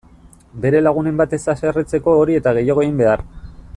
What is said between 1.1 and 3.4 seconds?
bat ez haserretzeko hori eta gehiago egin behar!